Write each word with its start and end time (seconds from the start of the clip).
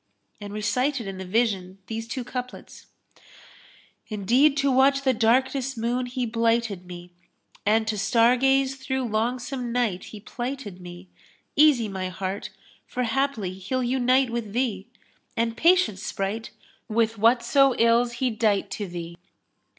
and 0.39 0.51
recited 0.51 1.05
in 1.05 1.19
the 1.19 1.25
vision 1.25 1.77
these 1.85 2.07
two 2.07 2.23
couplets, 2.23 2.87
"Indeed 4.07 4.57
to 4.57 4.71
watch 4.71 5.03
the 5.03 5.13
darkness 5.13 5.77
moon 5.77 6.07
he 6.07 6.25
blighted 6.25 6.87
me, 6.87 7.11
* 7.37 7.65
And 7.67 7.87
to 7.87 7.99
star 7.99 8.35
gaze 8.35 8.77
through 8.77 9.05
longsome 9.05 9.71
night 9.71 10.05
he 10.05 10.19
plighted 10.19 10.81
me: 10.81 11.09
Easy, 11.55 11.87
my 11.87 12.09
heart! 12.09 12.49
for 12.87 13.03
haply 13.03 13.53
he'll 13.53 13.83
unite 13.83 14.31
with 14.31 14.53
thee; 14.53 14.87
* 15.11 15.37
And 15.37 15.55
patience, 15.55 16.01
Sprite! 16.01 16.49
with 16.87 17.19
whatso 17.19 17.75
ills 17.77 18.13
he 18.13 18.31
dight 18.31 18.71
to 18.71 18.87
thee." 18.87 19.17